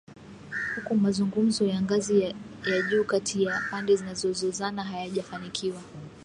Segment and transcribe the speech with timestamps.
[0.75, 2.33] Huku mazungumzo ya ngazi ya
[2.91, 5.81] juu kati ya pande zinazozozana hayajafanikiwa.